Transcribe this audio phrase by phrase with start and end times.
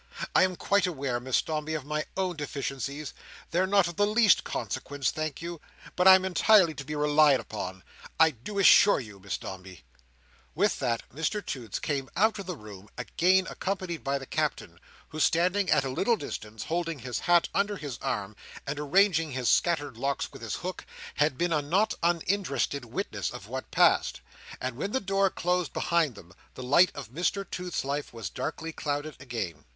[0.35, 5.11] I am quite aware, Miss Dombey, of my own deficiencies—they're not of the least consequence,
[5.11, 7.83] thank you—but I am entirely to be relied upon,
[8.19, 9.83] I do assure you, Miss Dombey."
[10.55, 14.79] With that Mr Toots came out of the room, again accompanied by the Captain,
[15.09, 19.49] who, standing at a little distance, holding his hat under his arm and arranging his
[19.49, 20.83] scattered locks with his hook,
[21.17, 24.21] had been a not uninterested witness of what passed.
[24.59, 28.73] And when the door closed behind them, the light of Mr Toots's life was darkly
[28.73, 29.65] clouded again.